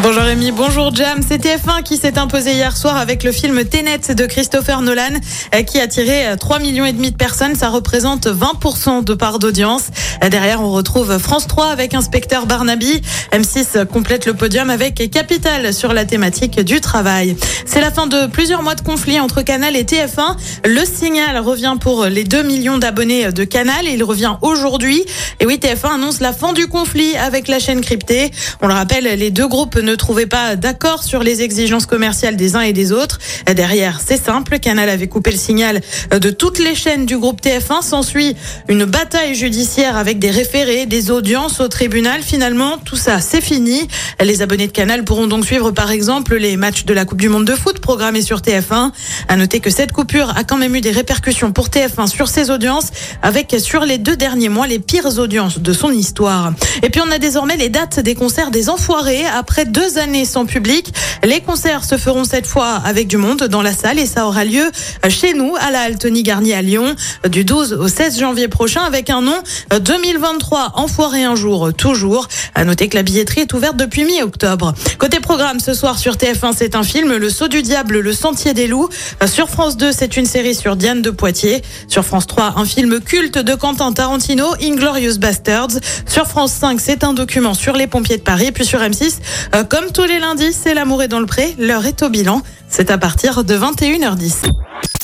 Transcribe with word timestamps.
Bonjour 0.00 0.22
Rémi, 0.22 0.52
bonjour 0.52 0.94
Jam. 0.94 1.22
C'est 1.26 1.42
TF1 1.44 1.82
qui 1.82 1.96
s'est 1.96 2.18
imposé 2.20 2.52
hier 2.52 2.76
soir 2.76 2.96
avec 2.96 3.24
le 3.24 3.32
film 3.32 3.64
Tenet 3.64 4.14
de 4.14 4.26
Christopher 4.26 4.80
Nolan 4.80 5.14
euh, 5.56 5.62
qui 5.62 5.80
a 5.80 5.82
attiré 5.82 6.36
3 6.38 6.60
millions 6.60 6.84
et 6.84 6.92
demi 6.92 7.10
de 7.10 7.16
personnes. 7.16 7.56
Ça 7.56 7.68
représente 7.68 8.28
20% 8.28 9.02
de 9.02 9.14
part 9.14 9.40
d'audience. 9.40 9.88
Euh, 10.22 10.28
Derrière, 10.28 10.62
on 10.62 10.70
retrouve 10.70 11.18
France 11.18 11.48
3 11.48 11.66
avec 11.66 11.94
Inspecteur 11.94 12.46
Barnaby. 12.46 13.02
M6 13.32 13.86
complète 13.86 14.26
le 14.26 14.34
podium 14.34 14.70
avec 14.70 15.10
Capital 15.10 15.74
sur 15.74 15.92
la 15.92 16.04
thématique 16.04 16.60
du 16.60 16.80
travail. 16.80 17.36
C'est 17.66 17.80
la 17.80 17.90
fin 17.90 18.06
de 18.06 18.26
plusieurs 18.26 18.62
mois 18.62 18.76
de 18.76 18.82
conflit 18.82 19.18
entre 19.18 19.42
Canal 19.42 19.74
et 19.74 19.82
TF1. 19.82 20.36
Le 20.64 20.84
signal 20.84 21.38
revient 21.38 21.74
pour 21.80 22.04
les 22.04 22.22
2 22.22 22.44
millions 22.44 22.78
d'abonnés 22.78 23.32
de 23.32 23.42
Canal. 23.42 23.86
Il 23.86 24.04
revient 24.04 24.36
aujourd'hui. 24.42 25.04
Et 25.40 25.46
oui, 25.46 25.58
TF1 25.60 25.94
annonce 25.94 26.20
la 26.20 26.32
fin 26.32 26.52
du 26.52 26.68
conflit 26.68 27.16
avec 27.16 27.48
la 27.48 27.58
chaîne 27.58 27.80
cryptée. 27.80 28.30
On 28.62 28.68
le 28.68 28.74
rappelle, 28.74 29.04
les 29.04 29.32
deux 29.32 29.48
groupes 29.48 29.76
ne 29.88 29.96
trouvaient 29.98 30.26
pas 30.26 30.56
d'accord 30.56 31.02
sur 31.02 31.22
les 31.22 31.42
exigences 31.42 31.84
commerciales 31.84 32.36
des 32.36 32.56
uns 32.56 32.62
et 32.62 32.72
des 32.72 32.92
autres. 32.92 33.18
Derrière, 33.54 34.00
c'est 34.04 34.22
simple. 34.22 34.58
Canal 34.58 34.88
avait 34.88 35.08
coupé 35.08 35.30
le 35.30 35.36
signal 35.36 35.82
de 36.10 36.30
toutes 36.30 36.58
les 36.58 36.74
chaînes 36.74 37.04
du 37.04 37.18
groupe 37.18 37.42
TF1. 37.42 37.82
S'ensuit 37.82 38.34
une 38.68 38.84
bataille 38.86 39.34
judiciaire 39.34 39.96
avec 39.96 40.18
des 40.18 40.30
référés, 40.30 40.86
des 40.86 41.10
audiences 41.10 41.60
au 41.60 41.68
tribunal. 41.68 42.22
Finalement, 42.22 42.78
tout 42.78 42.96
ça, 42.96 43.20
c'est 43.20 43.42
fini. 43.42 43.86
Les 44.20 44.40
abonnés 44.40 44.66
de 44.66 44.72
Canal 44.72 45.04
pourront 45.04 45.26
donc 45.26 45.44
suivre, 45.44 45.70
par 45.70 45.90
exemple, 45.90 46.36
les 46.36 46.56
matchs 46.56 46.84
de 46.84 46.94
la 46.94 47.04
Coupe 47.04 47.20
du 47.20 47.28
Monde 47.28 47.44
de 47.44 47.54
foot 47.54 47.80
programmés 47.80 48.22
sur 48.22 48.38
TF1. 48.38 48.92
À 49.28 49.36
noter 49.36 49.60
que 49.60 49.70
cette 49.70 49.92
coupure 49.92 50.32
a 50.36 50.44
quand 50.44 50.56
même 50.56 50.74
eu 50.74 50.80
des 50.80 50.90
répercussions 50.90 51.52
pour 51.52 51.68
TF1 51.68 52.06
sur 52.06 52.28
ses 52.28 52.50
audiences, 52.50 52.88
avec 53.22 53.54
sur 53.58 53.84
les 53.84 53.98
deux 53.98 54.16
derniers 54.16 54.48
mois 54.48 54.66
les 54.66 54.78
pires 54.78 55.18
audiences 55.18 55.58
de 55.58 55.72
son 55.72 55.90
histoire. 55.90 56.52
Et 56.82 56.90
puis 56.90 57.00
on 57.00 57.10
a 57.10 57.18
désormais 57.18 57.56
les 57.56 57.68
dates 57.68 58.00
des 58.00 58.14
concerts 58.14 58.50
des 58.50 58.68
Enfoirés 58.68 59.24
après 59.26 59.64
deux 59.64 59.77
années 59.98 60.24
sans 60.24 60.46
public. 60.46 60.92
Les 61.24 61.40
concerts 61.40 61.84
se 61.84 61.96
feront 61.96 62.24
cette 62.24 62.46
fois 62.46 62.80
avec 62.84 63.06
du 63.08 63.16
monde 63.16 63.44
dans 63.44 63.62
la 63.62 63.72
salle 63.72 63.98
et 63.98 64.06
ça 64.06 64.26
aura 64.26 64.44
lieu 64.44 64.70
chez 65.08 65.34
nous 65.34 65.54
à 65.60 65.70
la 65.70 65.80
Altony 65.80 66.22
Garnier 66.22 66.54
à 66.54 66.62
Lyon 66.62 66.94
du 67.28 67.44
12 67.44 67.72
au 67.74 67.88
16 67.88 68.18
janvier 68.18 68.48
prochain 68.48 68.82
avec 68.82 69.10
un 69.10 69.22
nom 69.22 69.36
2023 69.80 70.72
Enfoiré 70.74 71.24
un 71.24 71.34
jour 71.34 71.72
toujours. 71.72 72.28
À 72.54 72.64
noter 72.64 72.88
que 72.88 72.96
la 72.96 73.02
billetterie 73.02 73.42
est 73.42 73.52
ouverte 73.52 73.76
depuis 73.76 74.04
mi-octobre. 74.04 74.74
Côté 74.98 75.20
programme 75.20 75.60
ce 75.60 75.74
soir 75.74 75.98
sur 75.98 76.14
TF1 76.16 76.52
c'est 76.56 76.74
un 76.74 76.82
film 76.82 77.16
Le 77.16 77.30
saut 77.30 77.48
du 77.48 77.62
diable, 77.62 77.98
Le 77.98 78.12
sentier 78.12 78.54
des 78.54 78.66
loups. 78.66 78.88
Sur 79.26 79.48
France 79.48 79.76
2 79.76 79.92
c'est 79.92 80.16
une 80.16 80.26
série 80.26 80.54
sur 80.54 80.76
Diane 80.76 81.02
de 81.02 81.10
Poitiers. 81.10 81.62
Sur 81.88 82.04
France 82.04 82.26
3 82.26 82.54
un 82.56 82.64
film 82.64 83.00
culte 83.00 83.38
de 83.38 83.54
Quentin 83.54 83.92
Tarantino, 83.92 84.46
Inglorious 84.62 85.18
Bastards. 85.18 85.78
Sur 86.06 86.26
France 86.26 86.52
5 86.52 86.80
c'est 86.80 87.04
un 87.04 87.12
document 87.12 87.54
sur 87.54 87.74
les 87.74 87.86
pompiers 87.86 88.16
de 88.16 88.22
Paris. 88.22 88.52
Puis 88.52 88.64
sur 88.64 88.80
M6 88.80 89.16
euh, 89.54 89.64
comme 89.68 89.90
tous 89.92 90.04
les 90.04 90.18
lundis 90.18 90.52
c'est 90.52 90.74
L'amour 90.74 91.02
est 91.02 91.08
dans 91.08 91.20
le 91.20 91.26
pré. 91.26 91.54
L'heure 91.58 91.86
est 91.86 92.02
au 92.02 92.08
bilan. 92.08 92.42
C'est 92.68 92.90
à 92.90 92.98
partir 92.98 93.44
de 93.44 93.56
21h10. 93.56 94.50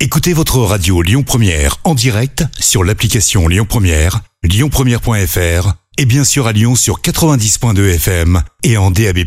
Écoutez 0.00 0.32
votre 0.32 0.58
radio 0.58 1.02
Lyon 1.02 1.22
Première 1.22 1.76
en 1.84 1.94
direct 1.94 2.44
sur 2.58 2.84
l'application 2.84 3.48
Lyon 3.48 3.66
Première, 3.68 4.20
lyonpremière.fr 4.44 5.72
et 5.98 6.04
bien 6.04 6.24
sûr 6.24 6.46
à 6.46 6.52
Lyon 6.52 6.76
sur 6.76 7.00
90.2 7.00 7.94
FM 7.94 8.42
et 8.62 8.76
en 8.76 8.90
DAB+. 8.90 9.18